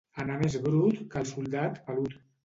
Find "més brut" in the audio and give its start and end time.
0.43-1.03